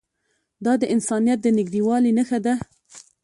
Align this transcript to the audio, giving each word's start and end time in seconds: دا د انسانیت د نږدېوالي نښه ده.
دا 0.65 0.73
د 0.81 0.83
انسانیت 0.93 1.39
د 1.41 1.47
نږدېوالي 1.57 2.11
نښه 2.17 2.39
ده. 2.45 2.53